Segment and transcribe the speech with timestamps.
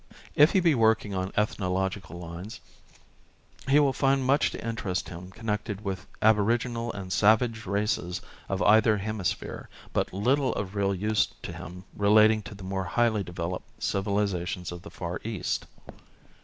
[0.33, 2.59] If he be working on ethnological lines,
[3.67, 8.19] he will find much to interest him connected with aboriginal and savage races
[8.49, 12.85] of either hemi sphere, but little of real use to him relating to the more
[12.85, 15.67] highly developed civilizations of the Far East.